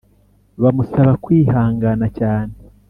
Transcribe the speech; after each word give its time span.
bamusaba 0.61 1.11
kwihangana 1.23 2.07
cyane 2.19 2.53